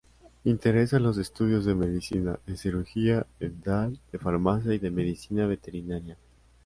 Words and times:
Interesa 0.45 0.97
los 0.99 1.19
estudios 1.19 1.63
de 1.63 1.75
medicina, 1.75 2.39
de 2.47 2.57
cirugía 2.57 3.27
dental, 3.39 3.99
de 4.11 4.17
farmacia 4.17 4.73
y 4.73 4.79
de 4.79 4.89
medicina 4.89 5.45
veterinaria. 5.45 6.17